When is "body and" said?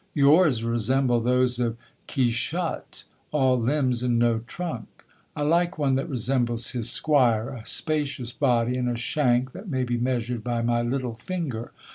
8.31-8.89